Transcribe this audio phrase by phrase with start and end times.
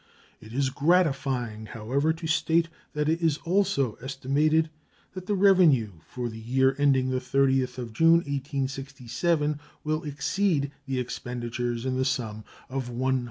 [0.39, 4.71] It is gratifying, however, to state that it is also estimated
[5.13, 10.99] that the revenue for the year ending the 30th of June, 1867, will exceed the
[10.99, 13.19] expenditures in the sum of $111,682,818.